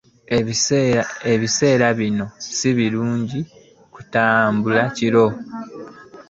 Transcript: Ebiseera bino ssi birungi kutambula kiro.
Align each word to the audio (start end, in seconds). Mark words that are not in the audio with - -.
Ebiseera 1.33 1.85
bino 1.99 2.25
ssi 2.45 2.69
birungi 2.77 3.39
kutambula 3.93 4.83
kiro. 4.97 5.27